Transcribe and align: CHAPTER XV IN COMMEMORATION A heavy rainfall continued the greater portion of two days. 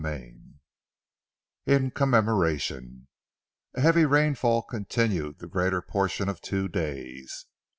CHAPTER 0.03 0.25
XV 0.25 0.33
IN 1.67 1.91
COMMEMORATION 1.91 3.07
A 3.75 3.81
heavy 3.81 4.03
rainfall 4.05 4.63
continued 4.63 5.37
the 5.37 5.47
greater 5.47 5.83
portion 5.83 6.27
of 6.27 6.41
two 6.41 6.67
days. 6.67 7.45